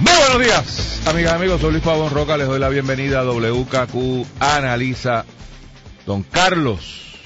[0.00, 1.60] Muy buenos días, amigas y amigos.
[1.60, 2.38] Soy Luis Pavón Roca.
[2.38, 5.26] Les doy la bienvenida a WKQ Analiza.
[6.06, 7.18] Don Carlos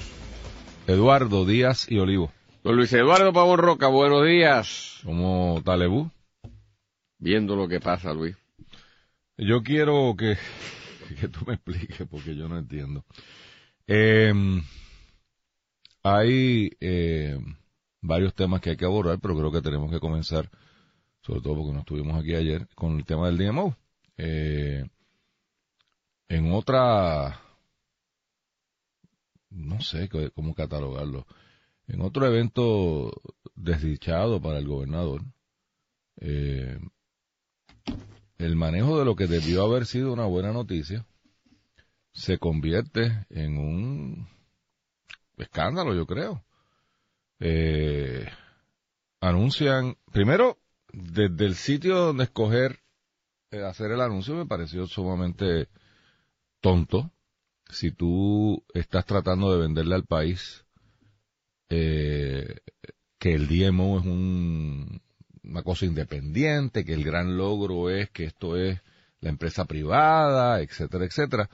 [0.85, 2.33] Eduardo Díaz y Olivo.
[2.63, 4.99] Don Luis Eduardo Pavón Roca, buenos días.
[5.05, 6.11] ¿Cómo Talebú?
[7.17, 8.35] Viendo lo que pasa, Luis.
[9.37, 10.37] Yo quiero que,
[11.21, 13.05] que tú me expliques porque yo no entiendo.
[13.87, 14.33] Eh,
[16.03, 17.39] hay eh,
[18.01, 20.49] varios temas que hay que abordar, pero creo que tenemos que comenzar,
[21.25, 23.75] sobre todo porque no estuvimos aquí ayer, con el tema del DMO.
[24.17, 24.85] Eh,
[26.29, 27.41] en otra,
[29.49, 31.25] no sé cómo catalogarlo,
[31.87, 33.11] en otro evento
[33.55, 35.23] desdichado para el gobernador,
[36.17, 36.79] eh,
[38.37, 41.05] el manejo de lo que debió haber sido una buena noticia
[42.11, 44.27] se convierte en un
[45.37, 46.43] escándalo, yo creo.
[47.39, 48.25] Eh,
[49.19, 50.57] anuncian, primero,
[50.95, 52.79] desde el sitio donde escoger
[53.51, 55.67] eh, hacer el anuncio me pareció sumamente
[56.61, 57.11] tonto.
[57.69, 60.65] Si tú estás tratando de venderle al país
[61.69, 62.59] eh,
[63.19, 65.01] que el DMO es un,
[65.43, 68.79] una cosa independiente, que el gran logro es que esto es
[69.19, 71.49] la empresa privada, etcétera, etcétera.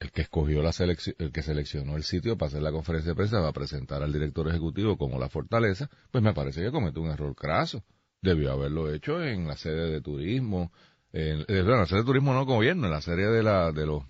[0.00, 3.16] El que escogió la selección, el que seleccionó el sitio para hacer la conferencia de
[3.16, 7.00] prensa va a presentar al director ejecutivo como la fortaleza, pues me parece que cometió
[7.00, 7.84] un error craso.
[8.24, 10.72] Debió haberlo hecho en la sede de turismo,
[11.12, 14.02] en, eh, la sede de turismo no gobierno, en la serie de la, de los,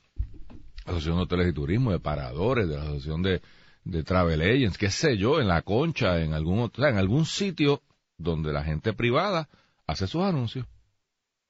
[0.85, 3.43] Asociación de Hoteles y Turismo, de Paradores, de la Asociación de,
[3.83, 7.27] de Travel Agents, qué sé yo, en la concha, en algún, o sea, en algún
[7.27, 7.83] sitio
[8.19, 9.49] donde la gente privada
[9.89, 10.65] hace sus anuncios.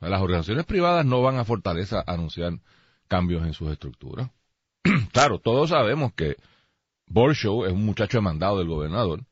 [0.00, 2.60] Las organizaciones privadas no van a Fortaleza a anunciar
[3.08, 4.30] cambios en sus estructuras.
[5.12, 6.36] claro, todos sabemos que
[7.08, 9.26] Borshow es un muchacho demandado del gobernador,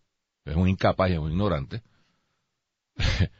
[0.44, 1.82] es un incapaz y es un ignorante.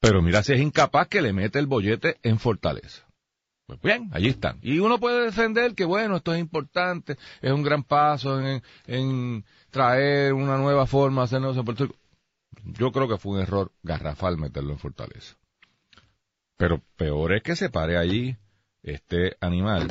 [0.00, 3.06] Pero mira si es incapaz que le mete el bollete en Fortaleza.
[3.66, 4.58] Pues bien, allí están.
[4.60, 8.38] Y uno puede defender que, bueno, esto es importante, es un gran paso
[8.86, 11.98] en, traer una nueva forma de hacer negocios Puerto Rico.
[12.78, 15.36] Yo creo que fue un error garrafal meterlo en Fortaleza.
[16.56, 18.36] Pero peor es que se pare allí
[18.82, 19.88] este animal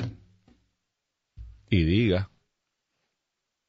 [1.70, 2.30] y diga,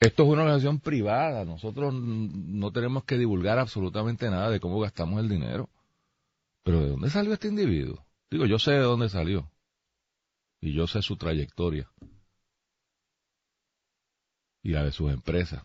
[0.05, 5.21] esto es una organización privada, nosotros no tenemos que divulgar absolutamente nada de cómo gastamos
[5.21, 5.71] el dinero.
[6.63, 8.05] Pero ¿de dónde salió este individuo?
[8.31, 9.51] Digo, yo sé de dónde salió.
[10.61, 11.91] Y yo sé su trayectoria.
[14.63, 15.63] Y la de sus empresas.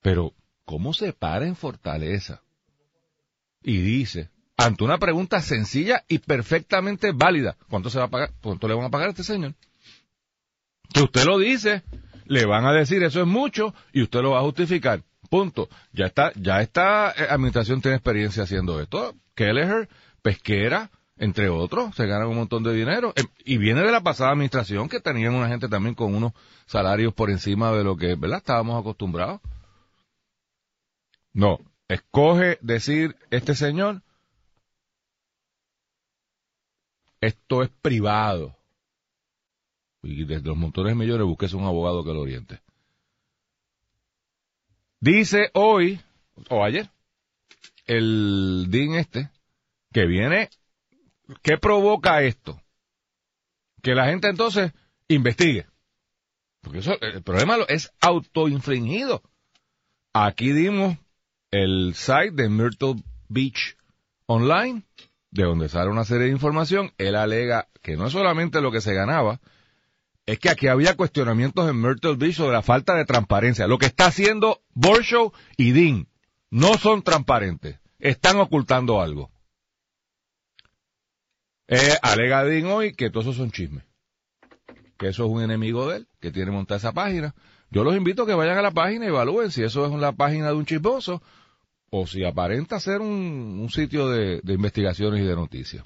[0.00, 0.34] Pero,
[0.64, 2.42] ¿cómo se para en Fortaleza?
[3.62, 8.32] Y dice, ante una pregunta sencilla y perfectamente válida, ¿cuánto se va a pagar?
[8.42, 9.54] ¿Cuánto le van a pagar a este señor?
[10.92, 11.82] Que usted lo dice,
[12.26, 15.02] le van a decir eso es mucho y usted lo va a justificar.
[15.30, 15.68] Punto.
[15.92, 19.14] Ya está, ya esta eh, administración tiene experiencia haciendo esto.
[19.34, 19.88] Kelleher,
[20.20, 23.12] pesquera, entre otros, se ganan un montón de dinero.
[23.16, 26.32] Em, y viene de la pasada administración que tenían una gente también con unos
[26.66, 28.38] salarios por encima de lo que, ¿verdad?
[28.38, 29.40] Estábamos acostumbrados.
[31.32, 31.58] No,
[31.88, 34.02] escoge decir este señor,
[37.20, 38.56] esto es privado.
[40.02, 42.60] Y desde los motores millones busques un abogado que lo oriente.
[45.00, 46.00] Dice hoy,
[46.48, 46.88] o ayer,
[47.86, 49.30] el DIN este,
[49.92, 50.48] que viene,
[51.42, 52.60] ¿qué provoca esto?
[53.82, 54.72] Que la gente entonces
[55.08, 55.66] investigue.
[56.60, 59.22] Porque eso, el problema es autoinfligido.
[60.12, 60.96] Aquí dimos
[61.50, 62.96] el site de Myrtle
[63.28, 63.76] Beach
[64.26, 64.82] Online,
[65.30, 66.92] de donde sale una serie de información.
[66.98, 69.40] Él alega que no es solamente lo que se ganaba,
[70.32, 73.66] es que aquí había cuestionamientos en Myrtle Beach sobre la falta de transparencia.
[73.66, 76.08] Lo que está haciendo Borshow y Dean
[76.50, 77.78] no son transparentes.
[77.98, 79.30] Están ocultando algo.
[81.68, 83.84] Eh, alega Dean hoy que todos esos son chismes.
[84.96, 87.34] Que eso es un enemigo de él, que tiene montada esa página.
[87.70, 90.12] Yo los invito a que vayan a la página y evalúen si eso es la
[90.12, 91.22] página de un chismoso
[91.90, 95.84] o si aparenta ser un, sitio de investigaciones y de noticias.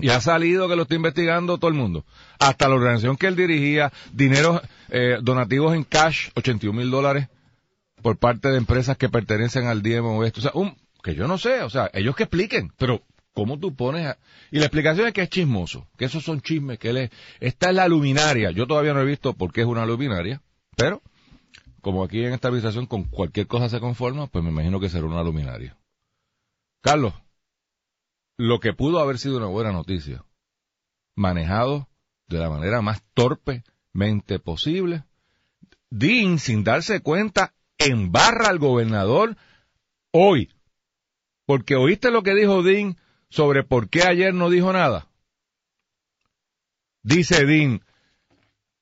[0.00, 2.04] Y ha salido que lo está investigando todo el mundo.
[2.38, 7.28] Hasta la organización que él dirigía, dinero, eh, donativos en cash, 81 mil dólares
[8.02, 10.40] por parte de empresas que pertenecen al DMO esto.
[10.40, 13.02] O sea, un, que yo no sé, o sea, ellos que expliquen, pero
[13.34, 14.18] ¿cómo tú pones a...
[14.50, 17.10] Y la explicación es que es chismoso, que esos son chismes, que él es...
[17.40, 18.50] Esta es la luminaria.
[18.50, 20.42] Yo todavía no he visto por qué es una luminaria,
[20.76, 21.02] pero
[21.80, 25.06] como aquí en esta administración con cualquier cosa se conforma, pues me imagino que será
[25.06, 25.76] una luminaria.
[26.82, 27.14] Carlos,
[28.38, 30.24] lo que pudo haber sido una buena noticia,
[31.16, 31.88] manejado
[32.28, 35.04] de la manera más torpemente posible.
[35.90, 39.36] Dean, sin darse cuenta, embarra al gobernador
[40.12, 40.52] hoy.
[41.46, 42.96] Porque oíste lo que dijo Dean
[43.28, 45.08] sobre por qué ayer no dijo nada.
[47.02, 47.82] Dice Dean,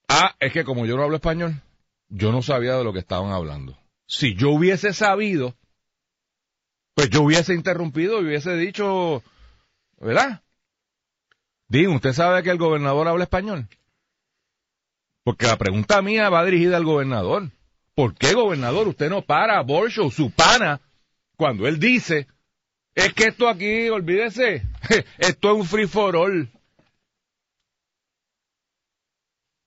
[0.08, 1.62] ah, es que como yo no hablo español,
[2.08, 3.78] yo no sabía de lo que estaban hablando.
[4.06, 5.56] Si yo hubiese sabido,
[6.94, 9.22] pues yo hubiese interrumpido y hubiese dicho,
[9.98, 10.42] ¿verdad?
[11.68, 13.68] Dean, ¿usted sabe que el gobernador habla español?
[15.24, 17.50] Porque la pregunta mía va dirigida al gobernador.
[17.94, 20.80] ¿Por qué, gobernador, usted no para a su pana,
[21.36, 22.26] cuando él dice,
[22.94, 24.62] es que esto aquí, olvídese,
[25.18, 26.48] esto es un free for all.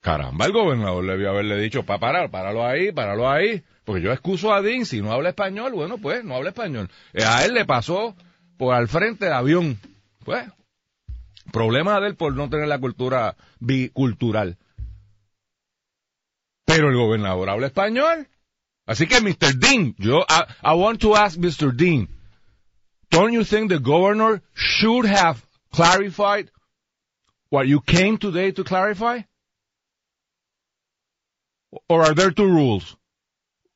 [0.00, 3.62] Caramba, el gobernador le debió haberle dicho, para parar, páralo ahí, páralo ahí.
[3.84, 6.88] Porque yo excuso a Dean, si no habla español, bueno, pues no habla español.
[7.12, 8.14] Eh, a él le pasó
[8.56, 9.78] por al frente del avión.
[10.30, 10.48] Pues,
[11.52, 14.58] problema de él por no tener la cultura bicultural.
[16.64, 18.28] Pero el gobernador habla español.
[18.86, 19.58] Así que, Mr.
[19.58, 21.74] Dean, yo, I, I want to ask Mr.
[21.74, 22.08] Dean,
[23.10, 26.52] don't you think the governor should have clarified
[27.48, 29.22] what you came today to clarify?
[31.88, 32.96] Or are there two rules?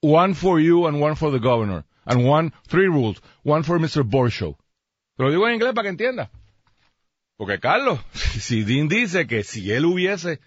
[0.03, 1.85] One for you and one for the governor.
[2.07, 3.21] And one, three rules.
[3.43, 4.09] One for Mr.
[4.09, 4.57] Borshow.
[5.17, 6.31] Te lo digo en inglés para que entienda.
[7.37, 10.41] Porque Carlos, si Dean dice que si él hubiese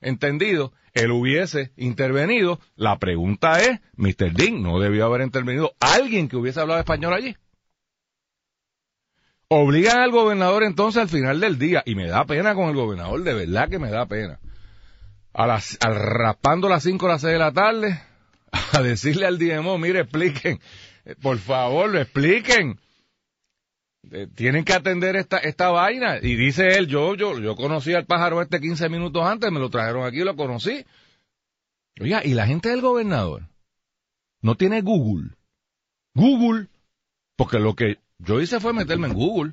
[0.00, 4.32] entendido, él hubiese intervenido, la pregunta es, Mr.
[4.32, 7.36] Dean, ¿no debió haber intervenido alguien que hubiese hablado español allí?
[9.48, 13.22] Obligan al gobernador entonces al final del día, y me da pena con el gobernador,
[13.22, 14.38] de verdad que me da pena.
[15.32, 18.00] A las, al rapando las 5 o las 6 de la tarde,
[18.72, 20.60] a decirle al DMO, mire, expliquen,
[21.20, 22.80] por favor, lo expliquen.
[24.10, 26.18] Eh, tienen que atender esta, esta vaina.
[26.20, 29.70] Y dice él, yo, yo, yo conocí al pájaro este 15 minutos antes, me lo
[29.70, 30.84] trajeron aquí lo conocí.
[32.00, 33.48] Oiga, y la gente del gobernador
[34.40, 35.36] no tiene Google.
[36.14, 36.68] Google,
[37.36, 39.52] porque lo que yo hice fue meterme en Google.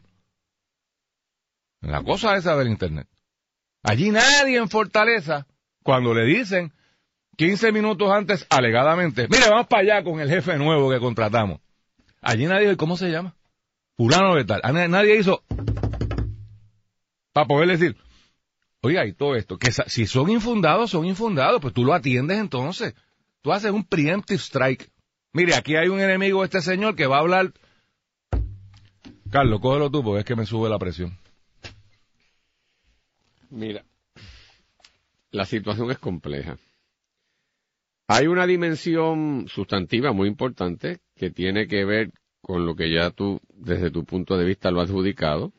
[1.81, 3.07] La cosa esa del Internet.
[3.83, 5.45] Allí nadie en Fortaleza,
[5.83, 6.73] cuando le dicen
[7.37, 11.61] 15 minutos antes, alegadamente, mire, vamos para allá con el jefe nuevo que contratamos.
[12.21, 13.36] Allí nadie, ¿cómo se llama?
[13.97, 14.61] Fulano de tal.
[14.89, 15.43] Nadie hizo
[17.33, 17.95] para poder decir,
[18.81, 22.95] oiga, y todo esto, que si son infundados, son infundados, pues tú lo atiendes entonces.
[23.41, 24.91] Tú haces un preemptive strike.
[25.33, 27.53] Mire, aquí hay un enemigo este señor que va a hablar.
[29.29, 31.17] Carlos, cógelo tú porque es que me sube la presión.
[33.49, 33.83] Mira,
[35.31, 36.57] la situación es compleja.
[38.07, 42.11] Hay una dimensión sustantiva muy importante que tiene que ver
[42.47, 45.51] con lo que ya tú, desde tu punto de vista, lo has adjudicado,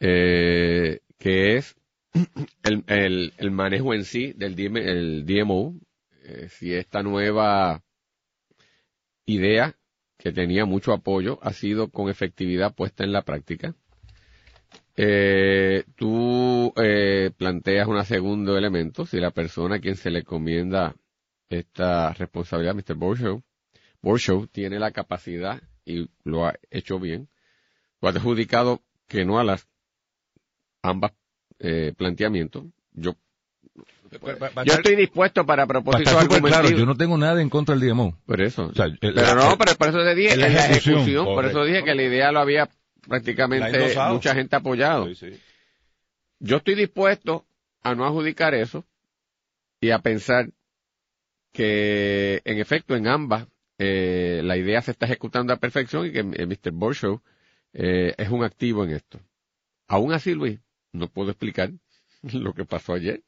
[0.00, 1.76] eh, que es
[2.64, 5.78] el, el, manejo en sí del el DMO,
[6.24, 7.84] eh, si esta nueva
[9.24, 9.76] idea
[10.18, 13.76] que tenía mucho apoyo ha sido con efectividad puesta en la práctica.
[14.96, 20.96] Eh, tú eh, planteas un segundo elemento, si la persona a quien se le encomienda
[21.48, 22.96] esta responsabilidad, Mr.
[22.96, 23.42] Borshow,
[24.02, 27.28] Borshow tiene la capacidad y lo ha hecho bien,
[28.00, 29.66] lo ha adjudicado que no a las
[30.82, 31.12] ambas
[31.58, 32.64] eh, planteamientos.
[32.92, 33.16] Yo
[34.64, 38.16] yo estoy dispuesto para propósitos claro, yo no tengo nada en contra del DMO.
[38.26, 38.70] Por eso.
[39.00, 42.32] pero no, pero por eso te dije, la ejecución, por eso dije que la idea
[42.32, 42.68] lo había
[43.08, 45.08] prácticamente mucha gente apoyado.
[46.38, 47.44] Yo estoy dispuesto
[47.82, 48.84] a no adjudicar eso
[49.80, 50.50] y a pensar
[51.52, 53.46] que en efecto en ambas
[53.78, 56.72] eh, la idea se está ejecutando a perfección y que eh, Mr.
[56.72, 57.22] Borshow
[57.72, 59.20] eh, es un activo en esto.
[59.88, 60.60] Aún así, Luis,
[60.92, 61.72] no puedo explicar
[62.22, 63.22] lo que pasó ayer.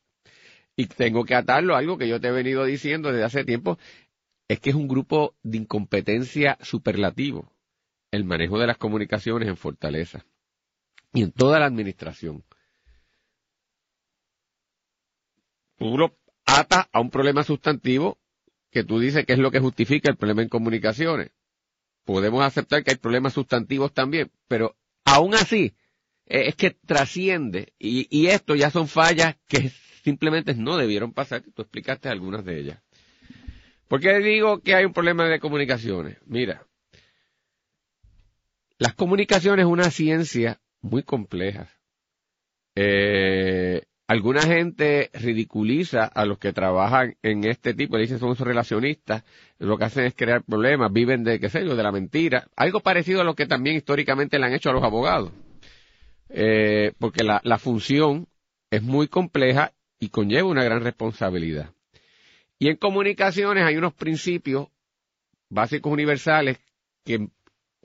[0.76, 3.78] Y tengo que atarlo a algo que yo te he venido diciendo desde hace tiempo,
[4.48, 7.50] es que es un grupo de incompetencia superlativo
[8.12, 10.24] el manejo de las comunicaciones en Fortaleza
[11.12, 12.44] y en toda la administración.
[15.76, 18.18] Tú lo atas a un problema sustantivo
[18.76, 21.30] que tú dices que es lo que justifica el problema en comunicaciones.
[22.04, 25.74] Podemos aceptar que hay problemas sustantivos también, pero aún así
[26.26, 29.70] eh, es que trasciende y, y esto ya son fallas que
[30.04, 31.42] simplemente no debieron pasar.
[31.54, 32.82] Tú explicaste algunas de ellas.
[33.88, 36.18] ¿Por qué digo que hay un problema de comunicaciones?
[36.26, 36.66] Mira,
[38.76, 41.70] las comunicaciones es una ciencia muy compleja.
[42.74, 49.24] Eh, alguna gente ridiculiza a los que trabajan en este tipo, le dicen son relacionistas,
[49.58, 52.80] lo que hacen es crear problemas, viven de, qué sé yo, de la mentira, algo
[52.80, 55.32] parecido a lo que también históricamente le han hecho a los abogados,
[56.28, 58.28] eh, porque la, la función
[58.70, 61.70] es muy compleja y conlleva una gran responsabilidad.
[62.58, 64.68] Y en comunicaciones hay unos principios
[65.48, 66.58] básicos universales
[67.04, 67.28] que,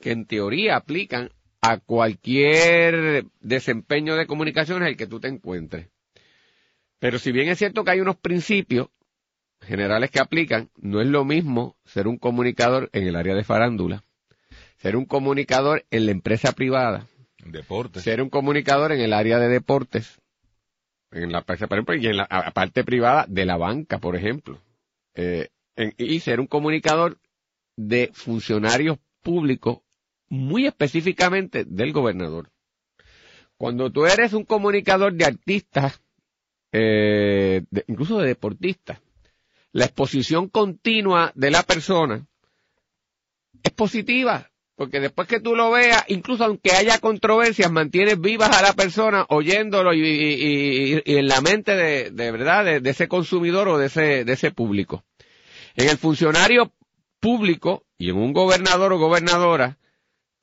[0.01, 5.90] que en teoría aplican a cualquier desempeño de comunicación en el que tú te encuentres.
[7.01, 8.89] Pero si bien es cierto que hay unos principios
[9.59, 14.03] generales que aplican, no es lo mismo ser un comunicador en el área de farándula,
[14.77, 17.07] ser un comunicador en la empresa privada,
[17.43, 18.03] deportes.
[18.03, 20.21] ser un comunicador en el área de deportes,
[21.09, 24.61] en la, por ejemplo, y en la parte privada de la banca, por ejemplo,
[25.15, 25.49] eh,
[25.97, 27.17] y ser un comunicador
[27.77, 29.79] de funcionarios públicos
[30.29, 32.51] muy específicamente del gobernador.
[33.57, 35.99] Cuando tú eres un comunicador de artistas,
[36.71, 38.99] eh, incluso de deportistas,
[39.73, 42.25] la exposición continua de la persona
[43.63, 48.61] es positiva, porque después que tú lo veas, incluso aunque haya controversias, mantienes vivas a
[48.61, 53.87] la persona oyéndolo y, en la mente de, verdad de, de, ese consumidor o de
[53.87, 55.03] ese, de ese público.
[55.75, 56.73] En el funcionario
[57.19, 59.77] público y en un gobernador o gobernadora,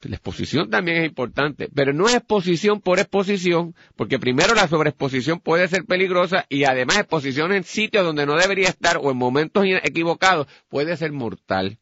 [0.03, 5.41] la exposición también es importante, pero no es exposición por exposición, porque primero la sobreexposición
[5.41, 9.65] puede ser peligrosa y además exposición en sitios donde no debería estar o en momentos
[9.83, 11.79] equivocados puede ser mortal.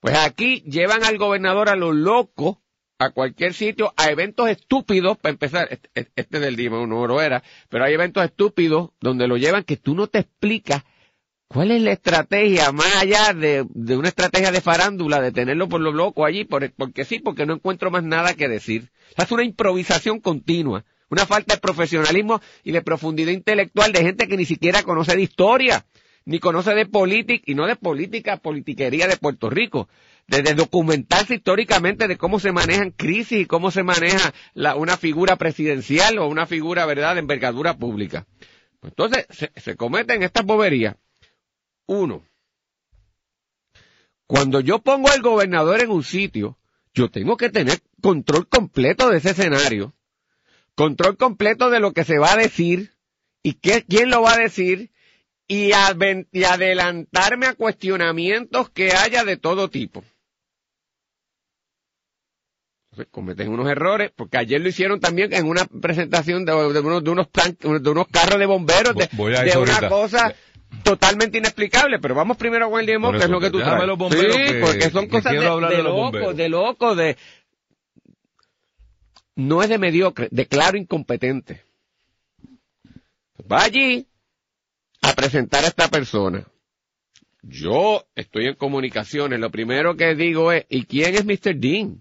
[0.00, 2.60] Pues aquí llevan al gobernador a lo loco,
[2.98, 7.42] a cualquier sitio, a eventos estúpidos, para empezar, este, este del día no lo era,
[7.70, 10.84] pero hay eventos estúpidos donde lo llevan que tú no te explicas
[11.52, 15.92] ¿Cuál es la estrategia, más allá de, una estrategia de farándula, de tenerlo por lo
[15.92, 16.44] loco allí?
[16.44, 18.90] porque sí, porque no encuentro más nada que decir.
[19.18, 24.38] Es una improvisación continua, una falta de profesionalismo y de profundidad intelectual de gente que
[24.38, 25.84] ni siquiera conoce de historia,
[26.24, 29.90] ni conoce de política, y no de política, politiquería de Puerto Rico,
[30.28, 36.18] de, documentarse históricamente de cómo se manejan crisis y cómo se maneja una figura presidencial
[36.18, 38.26] o una figura, ¿verdad?, de envergadura pública.
[38.82, 40.96] Entonces, se, se cometen estas boberías
[41.86, 42.24] uno,
[44.26, 46.58] cuando yo pongo al gobernador en un sitio,
[46.94, 49.94] yo tengo que tener control completo de ese escenario,
[50.74, 52.92] control completo de lo que se va a decir
[53.42, 54.90] y qué, quién lo va a decir
[55.46, 60.02] y, adelantarme a cuestionamientos que haya de todo tipo.
[63.10, 66.72] cometen unos errores, porque ayer lo hicieron también en una presentación de, unos,
[67.04, 67.28] de unos,
[67.82, 70.34] de unos carros de bomberos, de, de una cosa
[70.82, 73.90] totalmente inexplicable, pero vamos primero con el demo, que es lo que tú traes.
[74.10, 77.16] sí, porque son cosas de, de, loco, de loco, de...
[79.34, 81.64] No es de mediocre, de claro incompetente.
[83.50, 84.06] Va allí
[85.00, 86.46] a presentar a esta persona.
[87.42, 91.56] Yo estoy en comunicaciones, lo primero que digo es, ¿y quién es Mr.
[91.56, 92.00] Dean?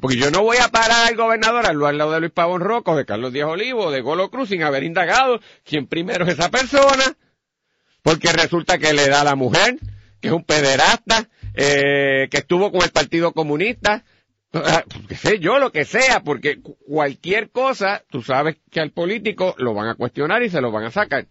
[0.00, 3.04] Porque yo no voy a parar al gobernador al lado de Luis Pavón Roco, de
[3.04, 7.16] Carlos Díaz Olivo, de Golo Cruz, sin haber indagado quién primero es esa persona,
[8.02, 9.78] porque resulta que le da a la mujer,
[10.20, 14.04] que es un pederasta, eh, que estuvo con el Partido Comunista,
[14.52, 19.54] ah, que sé yo, lo que sea, porque cualquier cosa, tú sabes que al político
[19.58, 21.26] lo van a cuestionar y se lo van a sacar.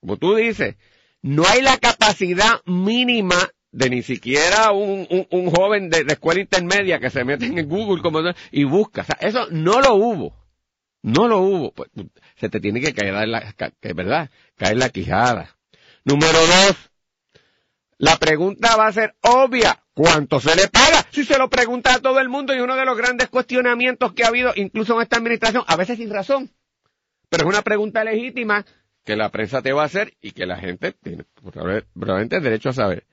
[0.00, 0.76] Como tú dices,
[1.22, 3.36] no hay la capacidad mínima
[3.72, 8.20] de ni siquiera un, un, joven de, escuela intermedia que se mete en Google como,
[8.50, 9.02] y busca.
[9.02, 10.36] O sea, eso no lo hubo.
[11.02, 11.72] No lo hubo.
[11.72, 11.90] Pues,
[12.36, 14.30] se te tiene que caer la, que, ¿verdad?
[14.56, 15.56] Caer la quijada.
[16.10, 16.76] Número dos,
[17.98, 19.80] la pregunta va a ser obvia.
[19.94, 21.06] ¿Cuánto se le paga?
[21.12, 24.24] Si se lo pregunta a todo el mundo y uno de los grandes cuestionamientos que
[24.24, 26.50] ha habido, incluso en esta administración, a veces sin razón,
[27.28, 28.66] pero es una pregunta legítima
[29.04, 31.26] que la prensa te va a hacer y que la gente tiene
[31.94, 33.04] probablemente derecho a saber.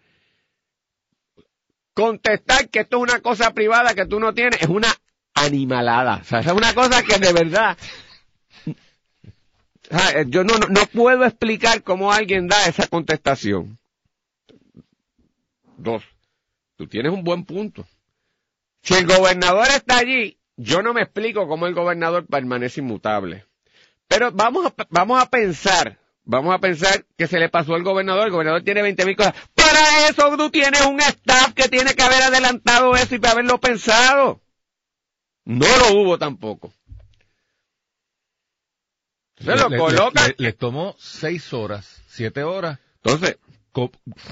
[1.93, 4.91] Contestar que esto es una cosa privada que tú no tienes es una
[5.35, 6.21] animalada.
[6.21, 7.77] O sea, es una cosa que de verdad
[10.27, 13.77] yo no, no, puedo explicar cómo alguien da esa contestación.
[15.77, 16.03] Dos,
[16.75, 17.85] tú tienes un buen punto.
[18.81, 23.45] Si el gobernador está allí, yo no me explico cómo el gobernador permanece inmutable.
[24.07, 28.25] Pero vamos a, vamos a pensar, vamos a pensar que se le pasó al gobernador,
[28.25, 29.35] el gobernador tiene 20 mil cosas.
[29.53, 34.41] Para eso tú tienes un staff que tiene que haber adelantado eso y haberlo pensado.
[35.45, 36.73] No lo hubo tampoco.
[39.39, 40.21] Se lo coloca.
[40.37, 42.79] Les tomó seis horas, siete horas.
[43.03, 43.37] Entonces,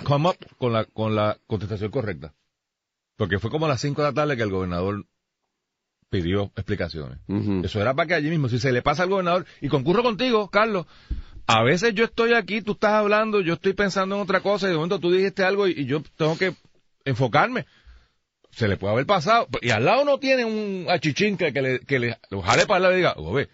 [0.03, 2.33] come up con la, con la contestación correcta.
[3.15, 5.05] Porque fue como a las cinco de la tarde que el gobernador
[6.09, 7.19] pidió explicaciones.
[7.63, 10.49] Eso era para que allí mismo, si se le pasa al gobernador, y concurro contigo,
[10.49, 10.85] Carlos,
[11.47, 14.71] a veces yo estoy aquí, tú estás hablando, yo estoy pensando en otra cosa, y
[14.71, 16.55] de momento tú dijiste algo y, yo tengo que
[17.05, 17.65] enfocarme.
[18.51, 19.47] Se le puede haber pasado.
[19.61, 22.83] Y al lado no tiene un achichín que, le, que le, lo jale para el
[22.83, 23.49] lado y diga, ve,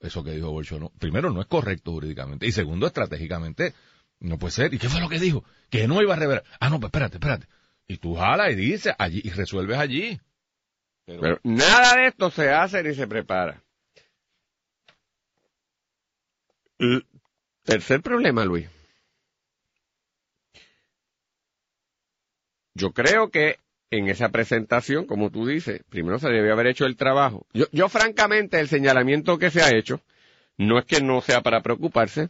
[0.00, 3.74] eso que dijo Bolcho, no, primero no es correcto jurídicamente y segundo estratégicamente
[4.20, 4.74] no puede ser.
[4.74, 5.44] ¿Y qué fue lo que dijo?
[5.70, 6.44] Que no iba a revelar.
[6.60, 7.46] Ah, no, pues espérate, espérate.
[7.86, 10.20] Y tú jalas y dices allí y resuelves allí.
[11.04, 13.62] Pero nada de esto se hace ni se prepara.
[17.64, 18.68] tercer problema, Luis.
[22.74, 23.58] Yo creo que
[23.90, 27.46] en esa presentación, como tú dices, primero se debió haber hecho el trabajo.
[27.52, 30.00] Yo, yo francamente, el señalamiento que se ha hecho,
[30.56, 32.28] no es que no sea para preocuparse,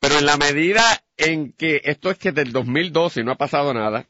[0.00, 0.82] pero en la medida
[1.16, 4.06] en que esto es que del 2012 no ha pasado nada,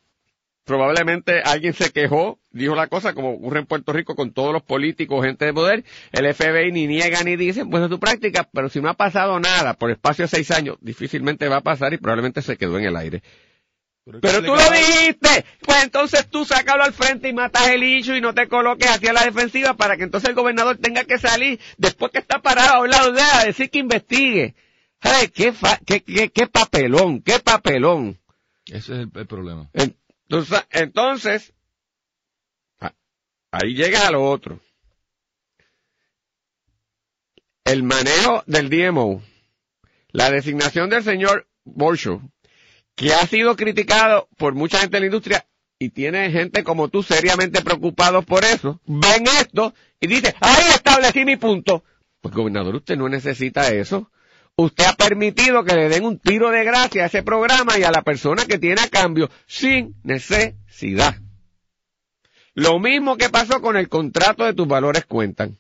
[0.64, 4.62] probablemente alguien se quejó, dijo la cosa, como ocurre en Puerto Rico con todos los
[4.62, 8.68] políticos, gente de poder, el FBI ni niega ni dice, pues es tu práctica, pero
[8.68, 11.98] si no ha pasado nada por espacio de seis años, difícilmente va a pasar y
[11.98, 13.22] probablemente se quedó en el aire.
[14.04, 18.20] Pero, tú lo dijiste, pues entonces tú sácalo al frente y matas el hecho y
[18.20, 22.12] no te coloques hacia la defensiva para que entonces el gobernador tenga que salir después
[22.12, 24.54] que está parado a lado de a decir que investigue.
[25.00, 25.54] Ay, qué,
[25.86, 28.20] qué, qué, papelón, qué papelón.
[28.66, 29.70] Ese es el problema.
[29.72, 31.54] Entonces, entonces
[33.50, 34.60] ahí llega a lo otro.
[37.64, 39.22] El manejo del DMO,
[40.10, 42.20] la designación del señor Bolsho,
[42.94, 45.46] que ha sido criticado por mucha gente de la industria
[45.78, 51.24] y tiene gente como tú seriamente preocupados por eso, ven esto y dice, ahí establecí
[51.24, 51.84] mi punto.
[52.20, 54.10] Pues gobernador, usted no necesita eso.
[54.56, 57.90] Usted ha permitido que le den un tiro de gracia a ese programa y a
[57.90, 61.16] la persona que tiene a cambio sin necesidad.
[62.54, 65.58] Lo mismo que pasó con el contrato de tus valores cuentan.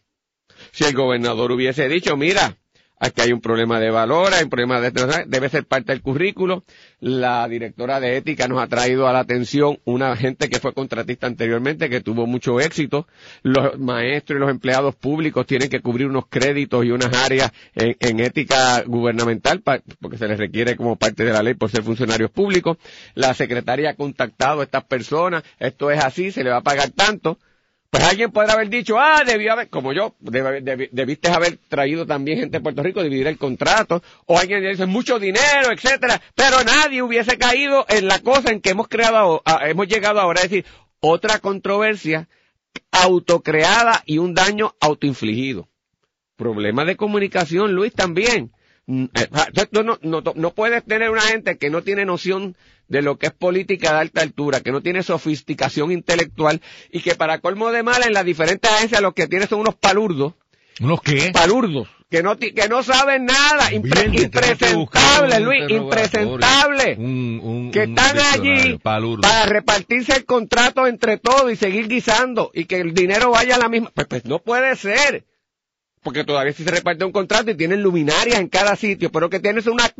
[0.70, 2.56] Si el gobernador hubiese dicho, mira,
[3.04, 4.90] aquí hay un problema de valor, hay un problema de
[5.26, 6.64] debe ser parte del currículo.
[7.00, 11.26] La directora de ética nos ha traído a la atención una gente que fue contratista
[11.26, 13.06] anteriormente, que tuvo mucho éxito.
[13.42, 18.20] Los maestros y los empleados públicos tienen que cubrir unos créditos y unas áreas en,
[18.20, 19.62] ética gubernamental,
[20.00, 22.78] porque se les requiere como parte de la ley por ser funcionarios públicos.
[23.14, 26.90] La secretaria ha contactado a estas personas, esto es así, se le va a pagar
[26.90, 27.38] tanto
[27.94, 32.56] pues alguien podrá haber dicho, ah, debió haber, como yo, debiste haber traído también gente
[32.58, 37.38] de Puerto Rico, dividir el contrato, o alguien dice mucho dinero, etcétera, pero nadie hubiese
[37.38, 40.64] caído en la cosa en que hemos creado, hemos llegado ahora, es decir,
[40.98, 42.28] otra controversia
[42.90, 45.68] autocreada y un daño autoinfligido.
[46.34, 48.50] Problema de comunicación, Luis, también.
[48.86, 49.28] Mm, eh,
[49.72, 52.54] no, no, no puedes tener una gente que no tiene noción
[52.88, 57.14] de lo que es política de alta altura, que no tiene sofisticación intelectual y que
[57.14, 60.34] para colmo de mal en las diferentes agencias lo que tiene son unos palurdos.
[60.80, 61.30] ¿Unos qué?
[61.32, 61.88] Palurdos.
[62.10, 66.96] Que no, que no saben nada, impresentables, Luis, impresentables,
[67.72, 72.94] que están allí para repartirse el contrato entre todos y seguir guisando y que el
[72.94, 73.90] dinero vaya a la misma.
[73.92, 75.24] Pues, pues no puede ser
[76.04, 79.40] porque todavía si se reparte un contrato y tienen luminarias en cada sitio, pero que
[79.40, 79.90] tienes una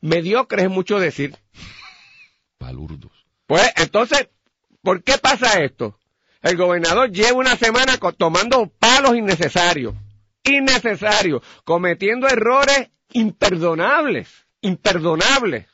[0.00, 1.36] mediocre es mucho decir.
[2.56, 3.26] Palurdos.
[3.46, 4.28] Pues entonces,
[4.82, 5.98] ¿por qué pasa esto?
[6.42, 9.94] El gobernador lleva una semana tomando palos innecesarios,
[10.44, 14.28] innecesarios, cometiendo errores imperdonables,
[14.60, 15.66] imperdonables.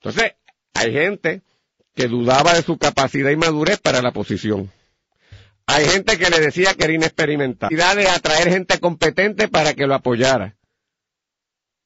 [0.00, 0.36] Entonces,
[0.74, 1.42] hay gente
[1.92, 4.70] que dudaba de su capacidad y madurez para la posición.
[5.66, 7.70] Hay gente que le decía que era inexperimental.
[7.70, 10.56] de atraer gente competente para que lo apoyara.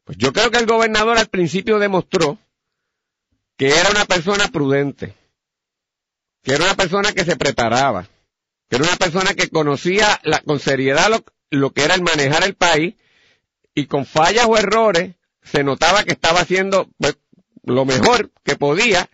[0.04, 2.38] Pues yo creo que el gobernador al principio demostró
[3.56, 5.14] que era una persona prudente,
[6.42, 8.08] que era una persona que se preparaba,
[8.68, 11.10] que era una persona que conocía la, con seriedad
[11.50, 12.94] lo, que era el manejar el país
[13.74, 17.18] y con fallas o errores se notaba que estaba haciendo pues,
[17.64, 19.08] lo mejor que podía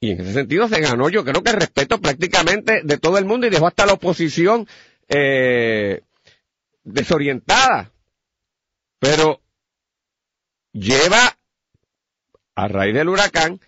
[0.00, 3.24] y en ese sentido se ganó yo creo que el respeto prácticamente de todo el
[3.24, 4.66] mundo y dejó hasta la oposición
[5.08, 6.02] eh,
[6.84, 7.92] desorientada.
[9.00, 9.40] Pero
[10.72, 11.36] lleva
[12.54, 13.60] a raíz del huracán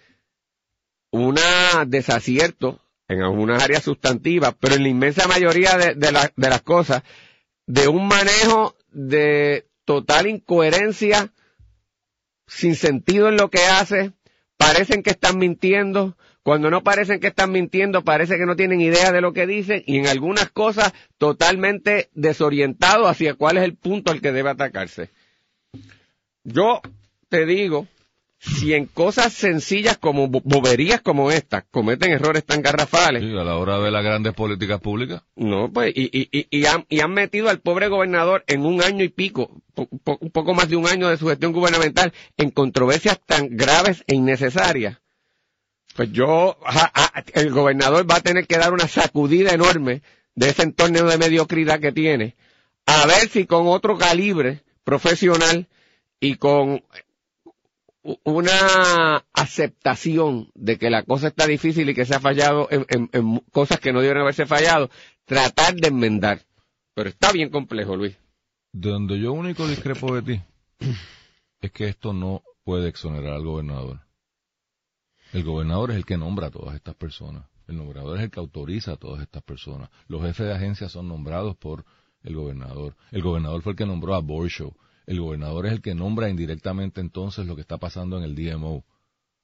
[1.12, 1.38] un
[1.86, 7.02] desacierto en algunas áreas sustantivas, pero en la inmensa mayoría de, las cosas,
[7.66, 11.32] de un manejo de total incoherencia,
[12.46, 14.12] sin sentido en lo que hace,
[14.60, 19.10] parecen que están mintiendo, cuando no parecen que están mintiendo, parece que no tienen idea
[19.10, 24.12] de lo que dicen y en algunas cosas totalmente desorientado hacia cuál es el punto
[24.12, 25.08] al que debe atacarse.
[26.44, 26.82] Yo
[27.30, 27.88] te digo
[28.40, 33.22] si en cosas sencillas como boberías como estas cometen errores tan garrafales.
[33.22, 35.22] Sí, a la hora de las grandes políticas públicas.
[35.36, 39.04] No, pues, y, y, y, han, y han metido al pobre gobernador en un año
[39.04, 43.56] y pico, un poco más de un año de su gestión gubernamental, en controversias tan
[43.56, 44.98] graves e innecesarias.
[45.94, 46.56] Pues yo,
[47.34, 50.02] el gobernador va a tener que dar una sacudida enorme
[50.34, 52.36] de ese entorno de mediocridad que tiene,
[52.86, 55.68] a ver si con otro calibre profesional
[56.20, 56.82] y con
[58.02, 63.80] una aceptación de que la cosa está difícil y que se ha fallado en, cosas
[63.80, 64.90] que no deben haberse fallado,
[65.24, 66.42] tratar de enmendar.
[66.94, 68.16] Pero está bien complejo, Luis.
[68.72, 70.42] De donde yo único discrepo de ti
[71.60, 74.00] es que esto no puede exonerar al gobernador.
[75.32, 77.46] El gobernador es el que nombra a todas estas personas.
[77.68, 79.90] El nombrador es el que autoriza a todas estas personas.
[80.08, 81.84] Los jefes de agencia son nombrados por
[82.22, 82.96] el gobernador.
[83.12, 84.74] El gobernador fue el que nombró a Borshow.
[85.06, 88.84] El gobernador es el que nombra indirectamente entonces lo que está pasando en el DMO.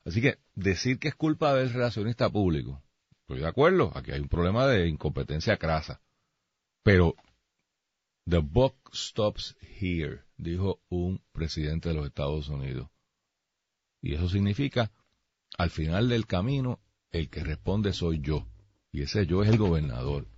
[0.04, 2.82] Así que decir que es culpa del relacionista público,
[3.22, 6.00] estoy de acuerdo, aquí hay un problema de incompetencia crasa.
[6.84, 7.16] Pero
[8.28, 12.88] the book stops here, dijo un presidente de los Estados Unidos.
[14.00, 14.92] Y eso significa,
[15.58, 18.46] al final del camino, el que responde soy yo.
[18.92, 20.28] Y ese yo es el gobernador.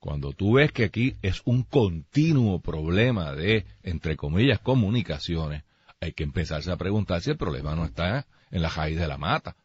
[0.00, 5.62] Cuando tú ves que aquí es un continuo problema de, entre comillas, comunicaciones,
[6.00, 9.18] hay que empezarse a preguntar si el problema no está en la raíz de la
[9.18, 9.56] mata.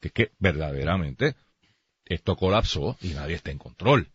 [0.00, 1.36] Que es que verdaderamente
[2.06, 4.10] esto colapsó y nadie está en control.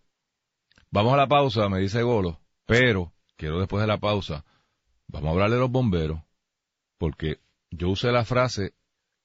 [0.90, 4.44] Vamos a la pausa, me dice Golo, pero quiero después de la pausa,
[5.08, 6.22] vamos a hablar de los bomberos,
[6.98, 8.74] porque yo usé la frase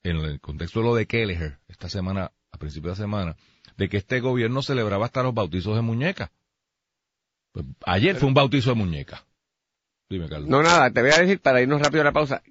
[0.03, 3.37] en el contexto de lo de Kelleher, esta semana, a principio de semana,
[3.79, 6.31] de que este gobierno celebraba hasta los bautizos de muñecas.
[7.53, 9.25] Pues, ayer fue un bautizo de muñeca.
[10.11, 10.47] Dime, Carlos.
[10.47, 12.43] No, nada, te voy a decir para irnos rápido a la pausa,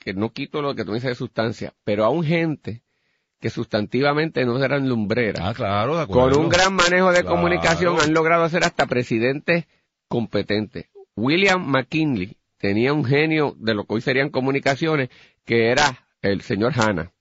[0.00, 2.82] que no quito lo que tú dices de sustancia, pero aún gente
[3.38, 5.40] que sustantivamente no eran lumbreras.
[5.40, 9.66] Ah, claro, de Con un gran manejo de comunicación han logrado hacer hasta presidentes
[10.08, 10.86] competentes.
[11.14, 15.08] William McKinley tenía un genio de lo que hoy serían comunicaciones,
[15.44, 17.12] que era el señor Hanna.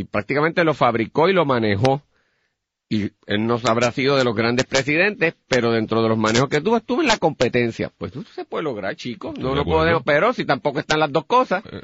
[0.00, 2.02] Y prácticamente lo fabricó y lo manejó.
[2.88, 6.62] Y él no habrá sido de los grandes presidentes, pero dentro de los manejos que
[6.62, 7.92] tuvo, estuvo en la competencia.
[7.98, 9.38] Pues eso se puede lograr, chicos.
[9.38, 11.62] No lo podemos, pero si tampoco están las dos cosas.
[11.70, 11.82] Eh,